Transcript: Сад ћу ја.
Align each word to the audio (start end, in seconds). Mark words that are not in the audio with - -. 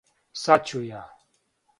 Сад 0.43 0.71
ћу 0.71 0.81
ја. 0.87 1.01